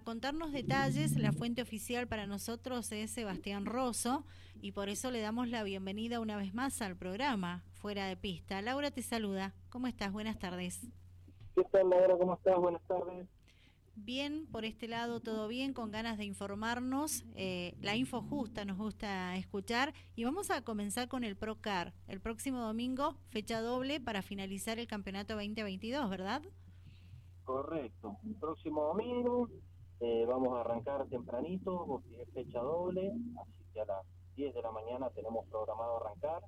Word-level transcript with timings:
para 0.00 0.12
contarnos 0.14 0.52
detalles, 0.52 1.18
la 1.18 1.30
fuente 1.30 1.60
oficial 1.60 2.08
para 2.08 2.26
nosotros 2.26 2.90
es 2.90 3.10
Sebastián 3.10 3.66
Rosso 3.66 4.24
y 4.62 4.72
por 4.72 4.88
eso 4.88 5.10
le 5.10 5.20
damos 5.20 5.48
la 5.48 5.62
bienvenida 5.62 6.20
una 6.20 6.38
vez 6.38 6.54
más 6.54 6.80
al 6.80 6.96
programa 6.96 7.64
Fuera 7.74 8.06
de 8.06 8.16
Pista. 8.16 8.62
Laura 8.62 8.90
te 8.90 9.02
saluda. 9.02 9.52
¿Cómo 9.68 9.88
estás? 9.88 10.10
Buenas 10.10 10.38
tardes. 10.38 10.88
¿Qué 11.54 11.64
tal, 11.70 11.90
Laura? 11.90 12.16
¿Cómo 12.16 12.32
estás? 12.32 12.56
Buenas 12.56 12.82
tardes. 12.86 13.28
Bien, 13.94 14.46
por 14.50 14.64
este 14.64 14.88
lado 14.88 15.20
todo 15.20 15.48
bien, 15.48 15.74
con 15.74 15.90
ganas 15.90 16.16
de 16.16 16.24
informarnos. 16.24 17.24
Eh, 17.34 17.74
la 17.82 17.94
info 17.94 18.22
justa 18.22 18.64
nos 18.64 18.78
gusta 18.78 19.36
escuchar. 19.36 19.92
Y 20.16 20.24
vamos 20.24 20.50
a 20.50 20.62
comenzar 20.62 21.08
con 21.08 21.24
el 21.24 21.36
Procar. 21.36 21.92
El 22.08 22.20
próximo 22.20 22.60
domingo, 22.60 23.16
fecha 23.28 23.60
doble 23.60 24.00
para 24.00 24.22
finalizar 24.22 24.78
el 24.78 24.86
campeonato 24.86 25.34
2022, 25.34 26.08
¿verdad? 26.08 26.42
Correcto. 27.44 28.16
El 28.24 28.36
próximo 28.36 28.84
domingo 28.84 29.50
eh, 30.00 30.24
vamos 30.26 30.56
a 30.56 30.62
arrancar 30.62 31.06
tempranito 31.08 31.84
porque 31.86 32.22
es 32.22 32.28
fecha 32.30 32.60
doble. 32.60 33.12
Así 33.38 33.64
que 33.74 33.80
a 33.80 33.84
las 33.84 34.06
10 34.34 34.54
de 34.54 34.62
la 34.62 34.72
mañana 34.72 35.10
tenemos 35.10 35.46
programado 35.48 35.98
arrancar. 35.98 36.42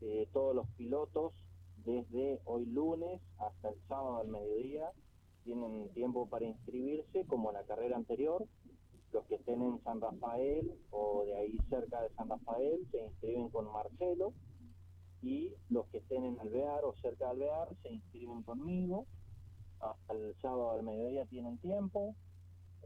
Eh, 0.00 0.28
todos 0.32 0.54
los 0.54 0.66
pilotos 0.78 1.34
desde 1.84 2.40
hoy 2.46 2.64
lunes 2.64 3.20
hasta 3.38 3.68
el 3.68 3.76
sábado 3.86 4.18
al 4.18 4.28
mediodía 4.28 4.90
tienen 5.44 5.90
tiempo 5.90 6.26
para 6.26 6.46
inscribirse 6.46 7.26
como 7.26 7.52
la 7.52 7.64
carrera 7.64 7.96
anterior. 7.96 8.46
Los 9.12 9.26
que 9.26 9.34
estén 9.34 9.60
en 9.60 9.82
San 9.82 10.00
Rafael 10.00 10.72
o 10.90 11.24
de 11.24 11.36
ahí 11.36 11.58
cerca 11.68 12.00
de 12.00 12.10
San 12.14 12.30
Rafael 12.30 12.86
se 12.90 13.04
inscriben 13.04 13.50
con 13.50 13.70
Marcelo 13.70 14.32
y 15.20 15.52
los 15.68 15.86
que 15.88 15.98
estén 15.98 16.24
en 16.24 16.40
Alvear 16.40 16.84
o 16.84 16.94
cerca 17.02 17.26
de 17.26 17.30
Alvear 17.32 17.68
se 17.82 17.92
inscriben 17.92 18.42
conmigo. 18.42 19.06
Hasta 19.80 20.14
el 20.14 20.34
sábado 20.40 20.70
al 20.70 20.82
mediodía 20.82 21.26
tienen 21.26 21.58
tiempo. 21.58 22.14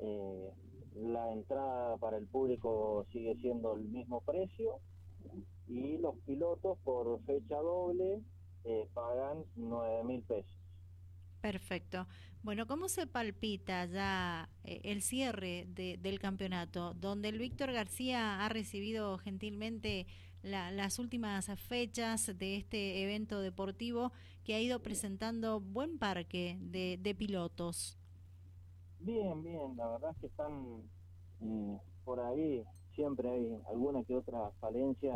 Eh, 0.01 0.51
la 0.97 1.33
entrada 1.33 1.97
para 1.97 2.17
el 2.17 2.27
público 2.27 3.05
sigue 3.13 3.37
siendo 3.37 3.75
el 3.75 3.85
mismo 3.85 4.21
precio 4.21 4.79
y 5.67 5.99
los 5.99 6.17
pilotos 6.27 6.79
por 6.85 7.21
fecha 7.25 7.57
doble 7.57 8.21
eh, 8.65 8.89
pagan 8.95 9.45
9 9.57 10.05
mil 10.05 10.23
pesos. 10.23 10.59
Perfecto. 11.41 12.07
Bueno, 12.43 12.67
¿cómo 12.67 12.89
se 12.89 13.07
palpita 13.07 13.85
ya 13.87 14.49
eh, 14.65 14.81
el 14.85 15.03
cierre 15.03 15.67
del 15.69 16.19
campeonato, 16.19 16.95
donde 16.95 17.29
el 17.29 17.39
Víctor 17.39 17.73
García 17.73 18.45
ha 18.45 18.49
recibido 18.49 19.19
gentilmente 19.19 20.07
las 20.43 20.99
últimas 20.99 21.47
fechas 21.59 22.39
de 22.39 22.57
este 22.57 23.03
evento 23.03 23.41
deportivo 23.41 24.13
que 24.45 24.55
ha 24.55 24.61
ido 24.61 24.83
presentando 24.83 25.61
buen 25.61 25.99
parque 25.99 26.59
de, 26.61 27.15
pilotos? 27.19 27.99
Bien, 29.05 29.43
bien, 29.43 29.77
la 29.77 29.87
verdad 29.87 30.13
es 30.13 30.17
que 30.19 30.27
están 30.29 30.81
eh, 31.43 31.79
por 32.07 32.21
ahí, 32.21 32.65
siempre 32.95 33.29
hay 33.29 33.61
alguna 33.69 34.03
que 34.03 34.17
otra 34.17 34.51
falencia 34.61 35.15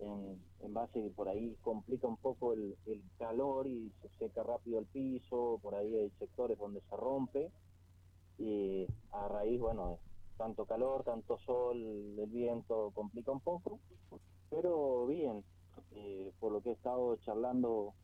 en, 0.00 0.74
base 0.74 1.00
que 1.00 1.10
por 1.10 1.28
ahí 1.28 1.56
complica 1.62 2.08
un 2.08 2.16
poco 2.16 2.54
el, 2.54 2.74
calor 3.16 3.68
y 3.68 3.92
se 4.02 4.08
seca 4.18 4.42
rápido 4.42 4.80
el 4.80 4.86
piso, 4.86 5.60
por 5.62 5.76
ahí 5.76 5.94
hay 5.94 6.10
sectores 6.18 6.58
donde 6.58 6.80
se 6.80 6.96
rompe 6.96 7.52
y 8.38 8.84
a 9.12 9.28
raíz, 9.28 9.60
bueno, 9.60 10.00
tanto 10.36 10.64
calor, 10.66 11.04
tanto 11.04 11.38
sol, 11.38 11.76
el 11.76 12.26
viento 12.26 12.90
complica 12.96 13.30
un 13.30 13.40
poco, 13.40 13.78
pero 14.50 15.06
bien, 15.06 15.44
eh, 15.92 16.32
por 16.40 16.50
lo 16.50 16.60
que 16.62 16.70
he 16.70 16.72
estado 16.72 17.14
charlando 17.18 17.94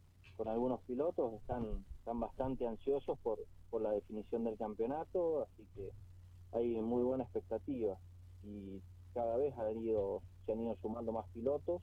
con 0.41 0.49
algunos 0.49 0.81
pilotos, 0.87 1.35
están, 1.35 1.85
están 1.99 2.19
bastante 2.19 2.67
ansiosos 2.67 3.19
por, 3.19 3.41
por 3.69 3.83
la 3.83 3.91
definición 3.91 4.45
del 4.45 4.57
campeonato, 4.57 5.43
así 5.43 5.67
que 5.75 5.91
hay 6.53 6.81
muy 6.81 7.03
buena 7.03 7.25
expectativa 7.25 7.99
y 8.43 8.81
cada 9.13 9.37
vez 9.37 9.55
ha 9.59 9.71
ido 9.71 10.23
se 10.47 10.53
han 10.53 10.63
ido 10.63 10.79
sumando 10.81 11.13
más 11.13 11.27
pilotos. 11.35 11.83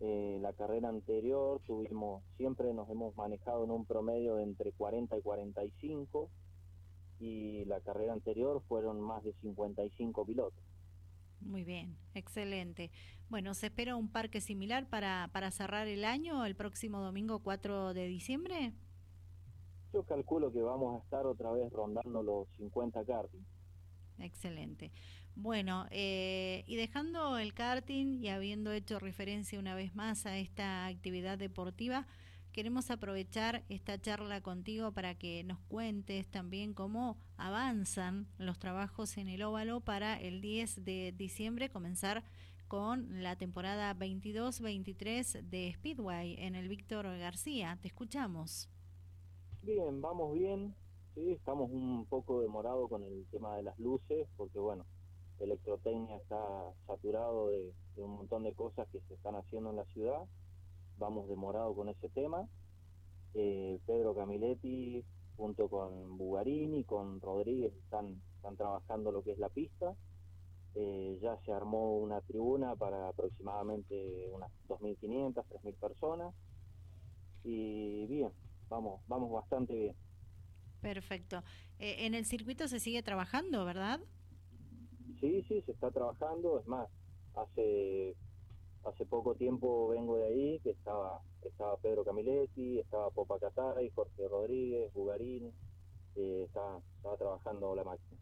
Eh, 0.00 0.40
la 0.42 0.52
carrera 0.52 0.88
anterior 0.88 1.60
tuvimos, 1.64 2.24
siempre 2.36 2.74
nos 2.74 2.90
hemos 2.90 3.14
manejado 3.14 3.62
en 3.62 3.70
un 3.70 3.86
promedio 3.86 4.34
de 4.34 4.42
entre 4.42 4.72
40 4.72 5.16
y 5.16 5.22
45 5.22 6.28
y 7.20 7.66
la 7.66 7.80
carrera 7.82 8.14
anterior 8.14 8.60
fueron 8.66 9.00
más 9.00 9.22
de 9.22 9.32
55 9.42 10.26
pilotos. 10.26 10.64
Muy 11.40 11.64
bien, 11.64 11.96
excelente. 12.14 12.90
Bueno, 13.28 13.54
¿se 13.54 13.66
espera 13.66 13.96
un 13.96 14.08
parque 14.08 14.40
similar 14.40 14.88
para, 14.88 15.30
para 15.32 15.50
cerrar 15.50 15.86
el 15.88 16.04
año 16.04 16.44
el 16.44 16.56
próximo 16.56 17.00
domingo 17.00 17.40
4 17.40 17.94
de 17.94 18.06
diciembre? 18.06 18.72
Yo 19.92 20.04
calculo 20.04 20.52
que 20.52 20.60
vamos 20.60 20.96
a 21.00 21.04
estar 21.04 21.26
otra 21.26 21.50
vez 21.52 21.72
rondando 21.72 22.22
los 22.22 22.48
50 22.56 23.04
karting. 23.04 23.44
Excelente. 24.18 24.92
Bueno, 25.34 25.86
eh, 25.90 26.64
y 26.66 26.76
dejando 26.76 27.38
el 27.38 27.54
karting 27.54 28.22
y 28.22 28.28
habiendo 28.28 28.72
hecho 28.72 28.98
referencia 28.98 29.58
una 29.58 29.74
vez 29.74 29.94
más 29.94 30.26
a 30.26 30.36
esta 30.36 30.86
actividad 30.86 31.38
deportiva, 31.38 32.06
queremos 32.52 32.90
aprovechar 32.90 33.64
esta 33.68 34.00
charla 34.00 34.40
contigo 34.40 34.92
para 34.92 35.14
que 35.14 35.44
nos 35.44 35.58
cuentes 35.60 36.28
también 36.28 36.74
cómo 36.74 37.16
avanzan 37.36 38.26
los 38.38 38.58
trabajos 38.58 39.16
en 39.16 39.28
el 39.28 39.42
óvalo 39.42 39.80
para 39.80 40.20
el 40.20 40.40
10 40.40 40.84
de 40.84 41.12
diciembre 41.16 41.70
comenzar 41.70 42.24
con 42.68 43.22
la 43.22 43.36
temporada 43.36 43.94
22-23 43.94 45.42
de 45.42 45.72
Speedway 45.74 46.36
en 46.38 46.54
el 46.54 46.68
Víctor 46.68 47.04
García. 47.18 47.76
Te 47.80 47.88
escuchamos. 47.88 48.68
Bien, 49.62 50.00
vamos 50.00 50.34
bien. 50.34 50.74
Sí, 51.14 51.32
estamos 51.32 51.70
un 51.70 52.06
poco 52.06 52.40
demorados 52.40 52.88
con 52.88 53.02
el 53.02 53.26
tema 53.30 53.56
de 53.56 53.64
las 53.64 53.78
luces, 53.78 54.28
porque 54.36 54.60
bueno, 54.60 54.86
Electrotecnia 55.40 56.16
está 56.16 56.72
saturado 56.86 57.48
de, 57.48 57.72
un 57.96 58.10
montón 58.12 58.44
de 58.44 58.54
cosas 58.54 58.86
que 58.92 59.00
se 59.00 59.14
están 59.14 59.34
haciendo 59.34 59.70
en 59.70 59.76
la 59.76 59.84
ciudad. 59.86 60.22
Vamos 61.00 61.26
demorado 61.30 61.74
con 61.74 61.88
ese 61.88 62.10
tema. 62.10 62.46
Eh, 63.32 63.80
Pedro 63.86 64.14
Camiletti, 64.14 65.02
junto 65.34 65.70
con 65.70 66.18
Bugarini, 66.18 66.84
con 66.84 67.22
Rodríguez, 67.22 67.72
están, 67.74 68.20
están 68.36 68.56
trabajando 68.58 69.10
lo 69.10 69.22
que 69.22 69.32
es 69.32 69.38
la 69.38 69.48
pista. 69.48 69.96
Eh, 70.74 71.18
ya 71.22 71.38
se 71.46 71.52
armó 71.52 71.96
una 71.96 72.20
tribuna 72.20 72.76
para 72.76 73.08
aproximadamente 73.08 74.28
unas 74.30 74.52
2.500, 74.68 75.42
3.000 75.48 75.74
personas. 75.76 76.34
Y 77.44 78.06
bien, 78.06 78.30
vamos, 78.68 79.00
vamos 79.08 79.32
bastante 79.32 79.74
bien. 79.74 79.96
Perfecto. 80.82 81.42
Eh, 81.78 82.04
en 82.04 82.14
el 82.14 82.26
circuito 82.26 82.68
se 82.68 82.78
sigue 82.78 83.02
trabajando, 83.02 83.64
¿verdad? 83.64 84.00
Sí, 85.18 85.42
sí, 85.48 85.62
se 85.62 85.72
está 85.72 85.90
trabajando. 85.90 86.60
Es 86.60 86.66
más, 86.66 86.88
hace 87.34 88.16
hace 88.84 89.04
poco 89.06 89.34
tiempo 89.34 89.88
vengo 89.88 90.16
de 90.16 90.26
ahí, 90.26 90.58
que 90.60 90.70
estaba 90.70 91.20
estaba 91.48 91.76
Pedro 91.78 92.04
Camiletti, 92.04 92.78
estaba 92.78 93.10
Popa 93.10 93.36
y 93.82 93.90
Jorge 93.90 94.28
Rodríguez, 94.28 94.92
Bugarín, 94.92 95.52
eh, 96.16 96.44
estaba, 96.46 96.80
trabajando 97.16 97.74
la 97.74 97.84
máquina. 97.84 98.20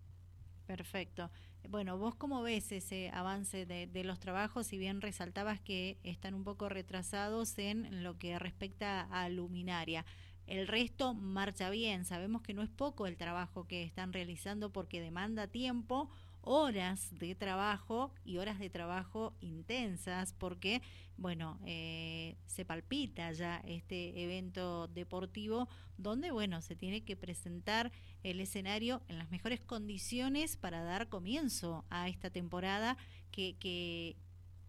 Perfecto. 0.66 1.30
Bueno, 1.68 1.98
vos 1.98 2.14
cómo 2.14 2.42
ves 2.42 2.70
ese 2.72 3.10
avance 3.10 3.66
de, 3.66 3.86
de, 3.86 4.04
los 4.04 4.20
trabajos, 4.20 4.66
si 4.66 4.78
bien 4.78 5.00
resaltabas 5.00 5.60
que 5.60 5.98
están 6.02 6.34
un 6.34 6.44
poco 6.44 6.68
retrasados 6.68 7.58
en 7.58 8.02
lo 8.02 8.18
que 8.18 8.38
respecta 8.38 9.02
a 9.02 9.28
luminaria. 9.28 10.04
El 10.46 10.66
resto 10.66 11.14
marcha 11.14 11.68
bien. 11.70 12.04
Sabemos 12.04 12.42
que 12.42 12.54
no 12.54 12.62
es 12.62 12.70
poco 12.70 13.06
el 13.06 13.16
trabajo 13.16 13.66
que 13.66 13.82
están 13.82 14.12
realizando 14.12 14.70
porque 14.70 15.00
demanda 15.00 15.46
tiempo, 15.46 16.10
horas 16.42 17.18
de 17.18 17.34
trabajo 17.34 18.12
y 18.24 18.38
horas 18.38 18.58
de 18.58 18.70
trabajo 18.70 19.34
intensas 19.40 20.32
porque, 20.32 20.82
bueno, 21.16 21.58
eh, 21.64 22.36
se 22.46 22.64
palpita 22.64 23.32
ya 23.32 23.58
este 23.66 24.22
evento 24.22 24.88
deportivo 24.88 25.68
donde, 25.96 26.30
bueno, 26.30 26.60
se 26.62 26.76
tiene 26.76 27.04
que 27.04 27.16
presentar 27.16 27.92
el 28.22 28.40
escenario 28.40 29.02
en 29.08 29.18
las 29.18 29.30
mejores 29.30 29.60
condiciones 29.60 30.56
para 30.56 30.82
dar 30.82 31.08
comienzo 31.08 31.84
a 31.90 32.08
esta 32.08 32.30
temporada 32.30 32.96
que, 33.30 33.56
que, 33.58 34.16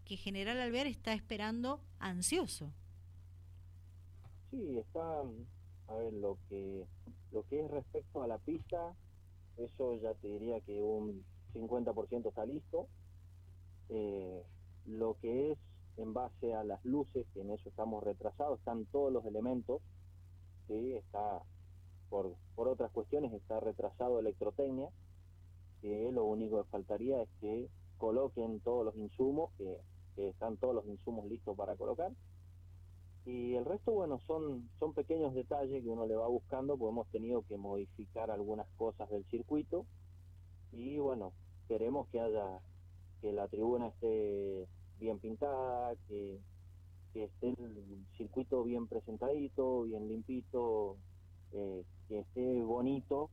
que 0.06 0.18
General 0.18 0.60
Alvear 0.60 0.88
está 0.88 1.14
esperando 1.14 1.82
ansioso. 2.00 2.74
Sí, 4.52 4.78
está 4.78 5.24
a 5.90 5.96
ver, 5.96 6.14
lo 6.14 6.38
que, 6.50 6.86
lo 7.32 7.44
que 7.48 7.64
es 7.64 7.72
respecto 7.72 8.22
a 8.22 8.28
la 8.28 8.38
pista, 8.38 8.96
eso 9.58 10.00
ya 10.02 10.14
te 10.16 10.28
diría 10.28 10.62
que 10.62 10.80
un 10.80 11.24
50% 11.54 12.30
está 12.30 12.46
listo. 12.46 12.88
Eh, 13.90 14.44
lo 14.86 15.16
que 15.22 15.52
es 15.52 15.60
en 15.98 16.14
base 16.14 16.54
a 16.54 16.64
las 16.64 16.84
luces, 16.86 17.28
que 17.34 17.42
en 17.42 17.52
eso 17.52 17.70
estamos 17.70 18.04
retrasados, 18.04 18.60
están 18.60 18.86
todos 18.86 19.12
los 19.12 19.26
elementos, 19.26 19.82
¿sí? 20.68 20.94
está 20.94 21.42
por, 22.10 22.36
por 22.56 22.68
otras 22.68 22.92
cuestiones 22.92 23.34
está 23.34 23.60
retrasado 23.60 24.20
electrotecnia, 24.20 24.90
que 25.82 26.12
lo 26.12 26.26
único 26.26 26.64
que 26.64 26.70
faltaría 26.70 27.22
es 27.22 27.30
que 27.42 27.70
coloquen 27.98 28.62
todos 28.62 28.86
los 28.86 28.96
insumos, 28.96 29.52
que 29.58 30.30
están 30.30 30.58
todos 30.58 30.74
los 30.76 30.86
insumos 30.86 31.26
listos 31.28 31.56
para 31.56 31.76
colocar, 31.76 32.12
y 33.26 33.56
el 33.56 33.66
resto, 33.66 33.92
bueno, 33.92 34.20
son, 34.26 34.70
son 34.80 34.94
pequeños 34.94 35.36
detalles 35.36 35.84
que 35.84 35.90
uno 35.90 36.08
le 36.08 36.16
va 36.16 36.28
buscando, 36.28 36.78
porque 36.78 36.92
hemos 36.92 37.08
tenido 37.10 37.44
que 37.44 37.58
modificar 37.58 38.32
algunas 38.32 38.68
cosas 38.78 39.10
del 39.10 39.24
circuito, 39.26 39.86
que 42.12 42.20
haya 42.20 42.60
que 43.22 43.32
la 43.34 43.48
tribuna 43.48 43.88
esté 43.88 44.68
bien 45.00 45.20
pintada, 45.20 45.96
que, 46.08 46.40
esté 47.14 47.50
el 47.50 48.06
circuito 48.18 48.64
bien 48.64 48.88
presentadito, 48.88 49.84
bien 49.84 50.08
limpito, 50.08 50.96
eh, 51.52 51.84
que 52.08 52.20
esté 52.20 52.62
bonito 52.62 53.30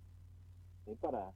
eh, 0.87 0.97
para, 1.01 1.31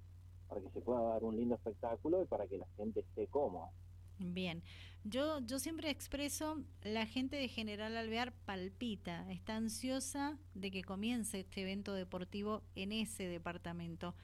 para 0.48 0.60
que 0.60 0.70
se 0.70 0.80
pueda 0.80 1.00
dar 1.00 1.22
un 1.22 1.36
lindo 1.36 1.54
espectáculo 1.54 2.22
y 2.22 2.26
para 2.26 2.48
que 2.48 2.58
la 2.58 2.66
gente 2.76 3.00
esté 3.00 3.28
cómoda. 3.28 3.70
Bien, 4.18 4.62
yo, 5.04 5.38
yo 5.46 5.58
siempre 5.58 5.90
expreso, 5.90 6.62
la 6.82 7.06
gente 7.06 7.36
de 7.36 7.48
General 7.48 7.96
Alvear 7.96 8.32
palpita, 8.44 9.30
está 9.30 9.56
ansiosa 9.56 10.36
de 10.54 10.70
que 10.70 10.82
comience 10.82 11.40
este 11.40 11.62
evento 11.62 11.94
deportivo 11.94 12.62
en 12.74 12.92
ese 12.92 13.28
departamento. 13.28 14.14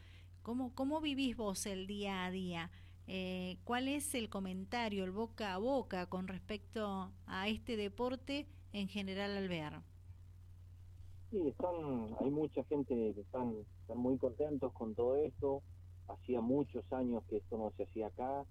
¿Cómo, 0.47 0.71
cómo 0.77 1.01
vivís 1.01 1.37
vos 1.37 1.67
el 1.67 1.89
día 1.89 2.25
a 2.25 2.31
día? 2.31 2.71
Eh, 3.09 3.57
¿Cuál 3.65 3.89
es 3.89 4.15
el 4.15 4.29
comentario, 4.29 5.03
el 5.03 5.11
boca 5.11 5.55
a 5.55 5.59
boca 5.59 6.07
con 6.07 6.29
respecto 6.29 7.11
a 7.27 7.49
este 7.49 7.77
deporte 7.77 8.47
en 8.73 8.87
General 8.87 9.37
Alvear? 9.37 9.83
Sí, 11.33 11.49
están, 11.49 11.75
hay 12.21 12.31
mucha 12.31 12.63
gente 12.63 12.95
que 12.95 13.23
están, 13.23 13.57
están 13.81 13.99
muy 13.99 14.19
contentos 14.19 14.73
con 14.73 14.95
todo 14.95 15.17
esto. 15.17 15.65
Hacía 16.07 16.41
muchos 16.41 16.85
años 16.93 17.25
que 17.29 17.39
esto 17.39 17.59
no 17.59 17.73
se 17.77 17.83
hacía 17.83 18.07
acá 18.07 18.45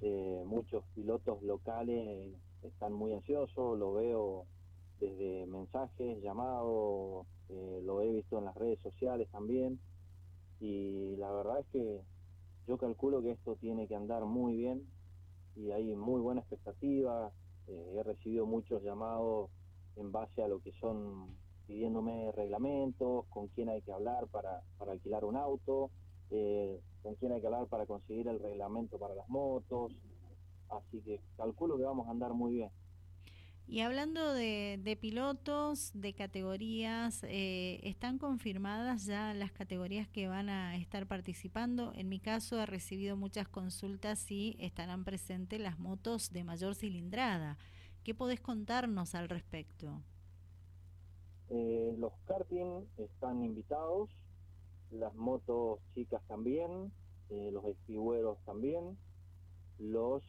eh, 0.00 0.42
muchos 0.46 0.84
pilotos 0.94 1.42
locales 1.42 2.32
están 2.62 2.94
muy 2.94 3.12
ansiosos, 3.12 3.78
lo 3.78 3.92
veo 3.92 4.46
desde 5.00 5.44
mensajes, 5.46 6.22
llamados, 6.22 7.26
eh, 7.50 7.80
lo 7.84 8.00
he 8.00 8.10
visto 8.10 8.38
en 8.38 8.46
las 8.46 8.54
redes 8.54 8.78
sociales 8.80 9.28
también 9.30 9.78
y 10.60 11.16
la 11.16 11.30
verdad 11.30 11.60
es 11.60 11.66
que 11.72 12.00
yo 12.66 12.78
calculo 12.78 13.22
que 13.22 13.32
esto 13.32 13.56
tiene 13.56 13.86
que 13.86 13.94
andar 13.94 14.24
muy 14.24 14.56
bien 14.56 14.82
y 15.54 15.70
hay 15.70 15.94
muy 15.94 16.20
buena 16.20 16.40
expectativa, 16.40 17.32
eh, 17.68 17.94
he 17.96 18.02
recibido 18.02 18.46
muchos 18.46 18.82
llamados 18.82 19.50
en 19.96 20.12
base 20.12 20.42
a 20.42 20.48
lo 20.48 20.60
que 20.60 20.72
son 20.72 21.36
pidiéndome 21.66 22.30
reglamentos, 22.32 23.26
con 23.28 23.48
quién 23.48 23.68
hay 23.68 23.82
que 23.82 23.92
hablar 23.92 24.26
para, 24.28 24.62
para 24.78 24.92
alquilar 24.92 25.24
un 25.24 25.36
auto, 25.36 25.90
eh, 26.30 26.80
con 27.02 27.14
quién 27.16 27.32
hay 27.32 27.40
que 27.40 27.46
hablar 27.46 27.66
para 27.66 27.86
conseguir 27.86 28.28
el 28.28 28.38
reglamento 28.38 28.98
para 28.98 29.14
las 29.14 29.28
motos, 29.28 29.92
así 30.68 31.00
que 31.00 31.20
calculo 31.36 31.76
que 31.76 31.84
vamos 31.84 32.06
a 32.08 32.10
andar 32.10 32.34
muy 32.34 32.52
bien. 32.52 32.70
Y 33.68 33.80
hablando 33.80 34.32
de, 34.32 34.96
pilotos, 35.00 35.90
de 35.92 36.14
categorías, 36.14 37.24
eh, 37.24 37.80
¿están 37.82 38.16
confirmadas 38.18 39.06
ya 39.06 39.34
las 39.34 39.50
categorías 39.50 40.06
que 40.06 40.28
van 40.28 40.48
a 40.48 40.76
estar 40.76 41.06
participando? 41.06 41.92
En 41.96 42.08
mi 42.08 42.20
caso 42.20 42.60
he 42.60 42.66
recibido 42.66 43.16
muchas 43.16 43.48
consultas 43.48 44.20
si 44.20 44.56
estarán 44.60 45.02
presentes 45.02 45.60
las 45.60 45.80
motos 45.80 46.30
de 46.30 46.44
mayor 46.44 46.76
cilindrada. 46.76 47.58
¿Qué 48.04 48.14
podés 48.14 48.40
contarnos 48.40 49.16
al 49.16 49.28
respecto? 49.28 50.00
Eh, 51.48 51.92
los 51.98 52.12
karting 52.26 52.84
están 52.98 53.42
invitados, 53.42 54.10
las 54.92 55.12
motos 55.16 55.80
chicas 55.92 56.22
también, 56.28 56.92
eh, 57.30 57.50
los 57.52 57.64
espigüeros 57.64 58.38
también, 58.44 58.96
los 59.78 60.22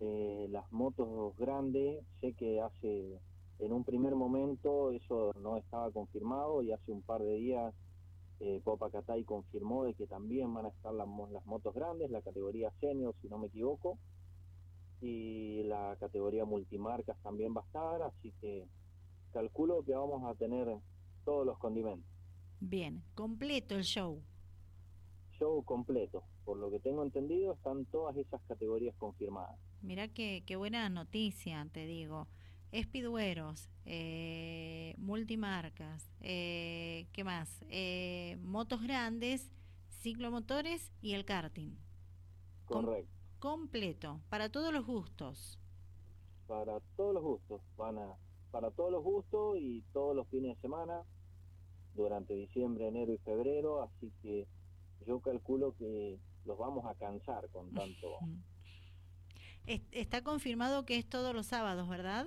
eh, 0.00 0.46
las 0.50 0.70
motos 0.72 1.36
grandes, 1.36 2.04
sé 2.20 2.32
que 2.34 2.60
hace 2.60 3.20
en 3.58 3.72
un 3.72 3.84
primer 3.84 4.14
momento 4.14 4.90
eso 4.90 5.32
no 5.40 5.56
estaba 5.56 5.90
confirmado 5.90 6.62
y 6.62 6.72
hace 6.72 6.90
un 6.90 7.02
par 7.02 7.22
de 7.22 7.34
días 7.34 7.74
eh, 8.40 8.60
Popacatay 8.64 9.22
confirmó 9.22 9.84
de 9.84 9.94
que 9.94 10.06
también 10.06 10.52
van 10.52 10.66
a 10.66 10.70
estar 10.70 10.92
las, 10.92 11.06
las 11.30 11.46
motos 11.46 11.72
grandes, 11.74 12.10
la 12.10 12.22
categoría 12.22 12.72
senior 12.80 13.14
si 13.22 13.28
no 13.28 13.38
me 13.38 13.46
equivoco, 13.46 13.98
y 15.00 15.62
la 15.64 15.96
categoría 16.00 16.44
multimarcas 16.44 17.16
también 17.22 17.54
va 17.54 17.60
a 17.60 17.64
estar, 17.64 18.02
así 18.02 18.32
que 18.40 18.66
calculo 19.32 19.84
que 19.84 19.94
vamos 19.94 20.24
a 20.24 20.34
tener 20.34 20.76
todos 21.24 21.46
los 21.46 21.58
condimentos. 21.58 22.08
Bien, 22.60 23.02
completo 23.14 23.74
el 23.74 23.82
show. 23.82 24.22
Show 25.38 25.64
completo. 25.64 26.22
Por 26.44 26.58
lo 26.58 26.70
que 26.70 26.78
tengo 26.80 27.02
entendido, 27.02 27.54
están 27.54 27.84
todas 27.86 28.16
esas 28.16 28.40
categorías 28.42 28.94
confirmadas. 28.96 29.58
Mira 29.82 30.08
qué, 30.08 30.44
qué 30.46 30.56
buena 30.56 30.88
noticia, 30.88 31.66
te 31.72 31.86
digo. 31.86 32.28
Espidueros, 32.70 33.68
eh, 33.84 34.94
multimarcas, 34.96 36.08
eh, 36.20 37.06
¿qué 37.12 37.24
más? 37.24 37.64
Eh, 37.68 38.38
motos 38.42 38.80
grandes, 38.82 39.50
ciclomotores 39.88 40.90
y 41.02 41.14
el 41.14 41.24
karting. 41.24 41.76
Correcto. 42.64 43.12
completo, 43.40 44.20
para 44.30 44.48
todos 44.50 44.72
los 44.72 44.86
gustos. 44.86 45.58
Para 46.46 46.80
todos 46.96 47.12
los 47.14 47.22
gustos, 47.24 47.60
van 47.76 47.98
a, 47.98 48.16
para 48.52 48.70
todos 48.70 48.92
los 48.92 49.02
gustos 49.02 49.58
y 49.58 49.82
todos 49.92 50.14
los 50.14 50.28
fines 50.28 50.54
de 50.56 50.60
semana 50.62 51.02
durante 51.94 52.34
diciembre, 52.34 52.86
enero 52.88 53.12
y 53.12 53.18
febrero, 53.18 53.82
así 53.82 54.12
que 54.22 54.46
yo 55.06 55.20
calculo 55.20 55.74
que 55.76 56.18
los 56.44 56.56
vamos 56.56 56.86
a 56.86 56.94
cansar 56.94 57.48
con 57.50 57.72
tanto. 57.72 58.18
Está 59.66 60.22
confirmado 60.22 60.84
que 60.84 60.96
es 60.96 61.08
todos 61.08 61.34
los 61.34 61.46
sábados, 61.46 61.88
¿verdad? 61.88 62.26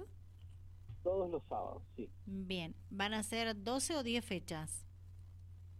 Todos 1.04 1.30
los 1.30 1.44
sábados, 1.50 1.84
sí. 1.96 2.10
Bien, 2.26 2.76
¿van 2.90 3.14
a 3.14 3.24
ser 3.24 3.62
12 3.62 3.98
o 3.98 4.04
10 4.04 4.26
fechas? 4.26 4.86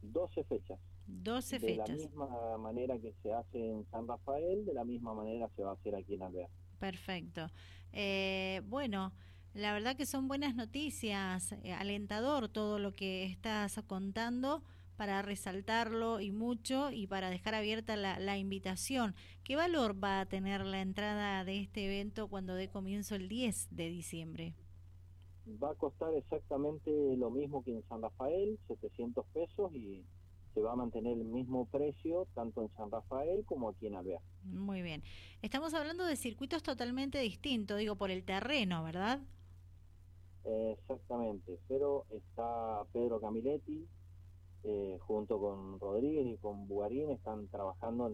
12 0.02 0.44
fechas. 0.44 0.80
12 1.08 1.60
fechas. 1.60 1.88
De 1.88 1.94
la 1.94 2.04
misma 2.04 2.58
manera 2.58 3.00
que 3.00 3.14
se 3.24 3.34
hace 3.34 3.72
en 3.72 3.86
San 3.90 4.08
Rafael, 4.08 4.66
de 4.66 4.74
la 4.74 4.84
misma 4.84 5.14
manera 5.14 5.50
se 5.56 5.64
va 5.64 5.72
a 5.72 5.74
hacer 5.74 5.96
aquí 5.96 6.16
en 6.16 6.24
Alvear. 6.24 6.50
Perfecto. 6.80 7.48
Eh, 7.92 8.62
bueno, 8.66 9.14
la 9.54 9.74
verdad 9.74 9.96
que 9.96 10.06
son 10.06 10.28
buenas 10.28 10.56
noticias, 10.56 11.54
eh, 11.64 11.74
alentador 11.74 12.50
todo 12.50 12.78
lo 12.78 12.94
que 12.94 13.24
estás 13.24 13.80
contando 13.88 14.64
para 14.96 15.22
resaltarlo 15.22 16.20
y 16.20 16.32
mucho 16.32 16.92
y 16.92 17.08
para 17.08 17.30
dejar 17.30 17.56
abierta 17.56 17.96
la, 17.96 18.20
la, 18.20 18.38
invitación. 18.38 19.16
¿Qué 19.44 19.56
valor 19.56 20.02
va 20.04 20.22
a 20.22 20.26
tener 20.26 20.66
la 20.66 20.82
entrada 20.82 21.44
de 21.44 21.60
este 21.60 21.86
evento 21.86 22.28
cuando 22.28 22.56
dé 22.56 22.70
comienzo 22.70 23.16
el 23.16 23.28
10 23.28 23.70
de 23.72 23.90
diciembre? 23.90 24.54
Va 25.62 25.72
a 25.72 25.76
costar 25.76 26.14
exactamente 26.16 26.92
lo 27.18 27.30
mismo 27.30 27.64
que 27.64 27.72
en 27.72 27.84
San 27.88 28.02
Rafael, 28.02 28.58
700 28.68 29.26
pesos 29.28 29.74
y 29.74 30.04
se 30.56 30.62
va 30.62 30.72
a 30.72 30.76
mantener 30.76 31.14
el 31.18 31.26
mismo 31.26 31.66
precio 31.66 32.28
tanto 32.34 32.62
en 32.64 32.70
San 32.76 32.90
Rafael 32.90 33.46
como 33.46 33.70
aquí 33.70 33.88
en 33.88 33.96
Alvear. 33.96 34.22
Muy 34.44 34.82
bien. 34.82 35.04
Estamos 35.42 35.74
hablando 35.74 36.06
de 36.06 36.16
circuitos 36.16 36.64
totalmente 36.64 37.20
distintos, 37.20 37.78
digo, 37.78 37.98
por 37.98 38.10
el 38.10 38.24
terreno, 38.24 38.84
¿verdad? 38.84 39.20
exactamente, 40.46 41.58
pero 41.68 42.06
está 42.12 42.84
Pedro 42.94 43.20
Camiletti, 43.20 43.88
eh, 44.68 44.98
junto 45.02 45.40
con 45.40 45.80
Rodríguez 45.80 46.26
y 46.26 46.38
con 46.38 46.68
Bugarín, 46.68 47.12
están 47.12 47.48
trabajando 47.50 48.08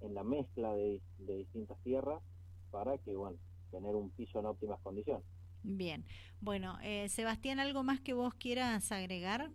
en, 0.00 0.14
la 0.14 0.22
mezcla 0.22 0.72
de, 0.74 1.00
distintas 1.18 1.76
tierras 1.82 2.22
para 2.70 2.98
que, 2.98 3.16
bueno, 3.16 3.36
tener 3.72 3.96
un 3.96 4.10
piso 4.10 4.38
en 4.38 4.46
óptimas 4.46 4.80
condiciones. 4.82 5.24
Bien, 5.64 6.04
bueno, 6.40 6.78
eh, 6.82 7.08
Sebastián, 7.08 7.58
¿algo 7.58 7.82
más 7.82 8.00
que 8.00 8.12
vos 8.14 8.32
quieras 8.34 8.92
agregar? 8.92 9.50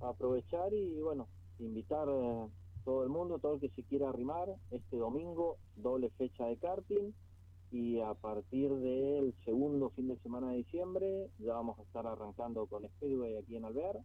Aprovechar 0.00 0.72
y, 0.72 1.00
bueno, 1.02 1.28
invitar 1.58 2.08
a 2.08 2.12
eh, 2.12 2.48
todo 2.84 3.02
el 3.02 3.10
mundo, 3.10 3.38
todo 3.38 3.54
el 3.54 3.60
que 3.60 3.70
se 3.70 3.82
quiera 3.82 4.08
arrimar, 4.08 4.48
este 4.70 4.96
domingo, 4.96 5.58
doble 5.76 6.08
fecha 6.16 6.46
de 6.46 6.56
karting, 6.56 7.12
y 7.70 8.00
a 8.00 8.14
partir 8.14 8.70
del 8.70 9.34
segundo 9.44 9.90
fin 9.90 10.08
de 10.08 10.16
semana 10.20 10.52
de 10.52 10.58
diciembre 10.58 11.28
ya 11.38 11.52
vamos 11.52 11.78
a 11.78 11.82
estar 11.82 12.06
arrancando 12.06 12.66
con 12.66 12.88
Speedway 12.88 13.36
aquí 13.36 13.56
en 13.56 13.66
Alvear, 13.66 14.00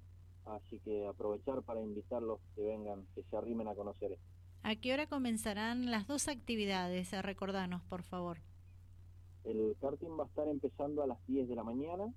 así 0.46 0.80
que 0.80 1.06
aprovechar 1.08 1.62
para 1.64 1.82
invitarlos 1.82 2.40
que 2.56 2.62
vengan, 2.62 3.06
que 3.16 3.24
se 3.24 3.38
arrimen 3.38 3.68
a 3.68 3.76
conocer 3.76 4.14
esto. 4.14 4.26
¿A 4.64 4.76
qué 4.76 4.94
hora 4.94 5.08
comenzarán 5.08 5.90
las 5.90 6.08
dos 6.08 6.28
actividades? 6.28 7.12
Recordanos, 7.22 7.82
por 7.84 8.04
favor. 8.04 8.38
El 9.44 9.76
karting 9.82 10.20
va 10.20 10.26
a 10.26 10.28
estar 10.28 10.48
empezando 10.48 11.02
a 11.02 11.08
las 11.08 11.18
10 11.28 11.50
de 11.50 11.56
la 11.56 11.64
mañana 11.64 12.14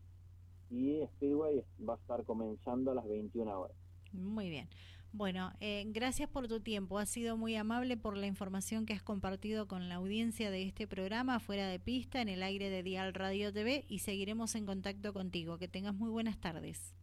y 0.71 1.00
Speedway 1.14 1.64
va 1.88 1.95
a 1.95 1.97
estar 1.97 2.25
comenzando 2.25 2.90
a 2.90 2.95
las 2.95 3.09
21 3.09 3.61
horas. 3.61 3.76
Muy 4.12 4.50
bien. 4.50 4.69
Bueno, 5.12 5.52
eh, 5.61 5.85
gracias 5.87 6.28
por 6.28 6.49
tu 6.49 6.61
tiempo. 6.61 6.99
Has 6.99 7.09
sido 7.09 7.37
muy 7.37 7.54
amable 7.54 7.97
por 7.97 8.16
la 8.16 8.26
información 8.26 8.85
que 8.85 8.93
has 8.93 9.02
compartido 9.02 9.69
con 9.69 9.88
la 9.88 9.95
audiencia 9.95 10.50
de 10.50 10.64
este 10.64 10.88
programa 10.88 11.38
fuera 11.38 11.69
de 11.69 11.78
pista 11.78 12.21
en 12.21 12.28
el 12.28 12.43
aire 12.43 12.69
de 12.69 12.83
Dial 12.83 13.14
Radio 13.14 13.52
TV 13.52 13.85
y 13.88 14.00
seguiremos 14.00 14.57
en 14.57 14.66
contacto 14.66 15.12
contigo. 15.12 15.57
Que 15.57 15.69
tengas 15.69 15.95
muy 15.95 16.11
buenas 16.11 16.38
tardes. 16.40 16.95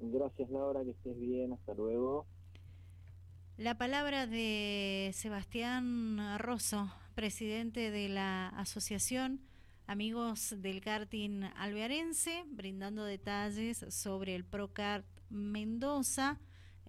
Gracias 0.00 0.50
Laura, 0.50 0.82
que 0.82 0.90
estés 0.90 1.18
bien. 1.18 1.52
Hasta 1.52 1.74
luego. 1.74 2.26
La 3.56 3.76
palabra 3.76 4.26
de 4.26 5.10
Sebastián 5.12 6.38
Rosso, 6.38 6.90
presidente 7.14 7.90
de 7.90 8.08
la 8.08 8.48
asociación 8.48 9.40
Amigos 9.86 10.54
del 10.58 10.80
Karting 10.80 11.44
Alvearense, 11.56 12.44
brindando 12.46 13.04
detalles 13.04 13.84
sobre 13.88 14.34
el 14.34 14.44
Procart 14.44 15.04
Mendoza 15.28 16.40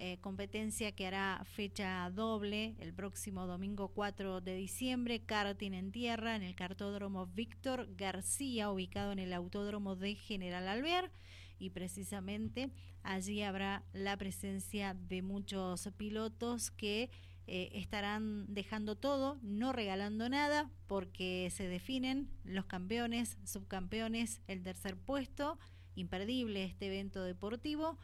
eh, 0.04 0.18
competencia 0.20 0.94
que 0.94 1.06
hará 1.06 1.44
fecha 1.46 2.10
doble 2.10 2.76
el 2.80 2.92
próximo 2.92 3.46
domingo 3.46 3.90
4 3.90 4.42
de 4.42 4.56
diciembre, 4.56 5.22
karting 5.24 5.74
en 5.74 5.92
tierra 5.92 6.36
en 6.36 6.42
el 6.42 6.56
cartódromo 6.56 7.28
Víctor 7.28 7.88
García, 7.96 8.72
ubicado 8.72 9.12
en 9.12 9.20
el 9.20 9.32
autódromo 9.32 9.96
de 9.96 10.16
General 10.16 10.68
Alvear 10.68 11.12
y 11.60 11.70
precisamente 11.70 12.72
allí 13.04 13.42
habrá 13.42 13.84
la 13.94 14.18
presencia 14.18 14.94
de 14.94 15.22
muchos 15.22 15.90
pilotos 15.98 16.72
que 16.72 17.10
eh, 17.48 17.70
estarán 17.74 18.46
dejando 18.54 18.96
todo, 18.96 19.38
no 19.42 19.74
regalando 19.74 20.30
nada, 20.30 20.72
porque 20.88 21.50
se 21.52 21.68
definen 21.68 22.30
los 22.44 22.66
campeones, 22.66 23.38
subcampeones, 23.44 24.42
el 24.48 24.64
tercer 24.64 24.96
puesto, 24.98 25.60
imperdible 25.96 26.64
este 26.64 26.88
evento 26.88 27.24
deportivo 27.24 27.98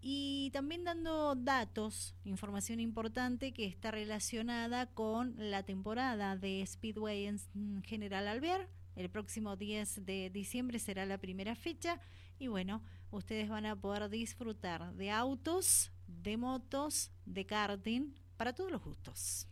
y 0.00 0.50
también 0.52 0.84
dando 0.84 1.34
datos, 1.34 2.14
información 2.24 2.80
importante 2.80 3.52
que 3.52 3.66
está 3.66 3.90
relacionada 3.90 4.86
con 4.86 5.34
la 5.36 5.64
temporada 5.64 6.36
de 6.36 6.64
Speedway 6.64 7.26
en 7.26 7.82
General 7.82 8.28
Alvear. 8.28 8.68
El 8.94 9.10
próximo 9.10 9.56
10 9.56 10.06
de 10.06 10.30
diciembre 10.30 10.78
será 10.78 11.04
la 11.06 11.18
primera 11.18 11.54
fecha 11.54 12.00
y 12.38 12.48
bueno, 12.48 12.82
ustedes 13.10 13.48
van 13.48 13.66
a 13.66 13.76
poder 13.76 14.08
disfrutar 14.08 14.92
de 14.94 15.10
autos, 15.10 15.92
de 16.06 16.36
motos, 16.36 17.10
de 17.24 17.46
karting, 17.46 18.14
para 18.36 18.52
todos 18.52 18.70
los 18.70 18.82
gustos. 18.82 19.48